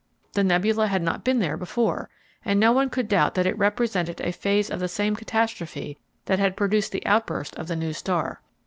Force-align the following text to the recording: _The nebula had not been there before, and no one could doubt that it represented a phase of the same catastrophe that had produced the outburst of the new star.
_The 0.33 0.43
nebula 0.43 0.87
had 0.87 1.03
not 1.03 1.23
been 1.23 1.37
there 1.37 1.55
before, 1.57 2.09
and 2.43 2.59
no 2.59 2.71
one 2.71 2.89
could 2.89 3.07
doubt 3.07 3.35
that 3.35 3.45
it 3.45 3.55
represented 3.55 4.19
a 4.19 4.31
phase 4.31 4.71
of 4.71 4.79
the 4.79 4.87
same 4.87 5.15
catastrophe 5.15 5.99
that 6.25 6.39
had 6.39 6.57
produced 6.57 6.91
the 6.91 7.05
outburst 7.05 7.55
of 7.55 7.67
the 7.67 7.75
new 7.75 7.93
star. 7.93 8.41